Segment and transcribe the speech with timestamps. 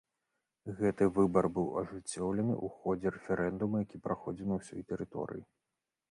[0.77, 5.45] Гэты выбар быў ажыццёўлены ў ходзе рэферэндуму, які праходзіў на ўсёй тэрыторыі.